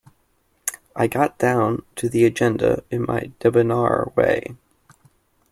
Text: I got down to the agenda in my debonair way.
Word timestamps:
I 0.95 1.05
got 1.05 1.37
down 1.37 1.83
to 1.97 2.09
the 2.09 2.25
agenda 2.25 2.83
in 2.89 3.03
my 3.03 3.31
debonair 3.37 4.07
way. 4.15 4.55